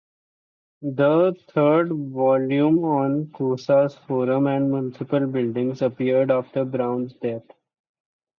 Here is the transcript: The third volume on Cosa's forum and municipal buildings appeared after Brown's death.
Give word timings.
The 0.81 1.35
third 1.51 1.89
volume 1.91 2.83
on 2.83 3.27
Cosa's 3.33 3.93
forum 4.07 4.47
and 4.47 4.71
municipal 4.71 5.27
buildings 5.27 5.83
appeared 5.83 6.31
after 6.31 6.65
Brown's 6.65 7.13
death. 7.13 7.45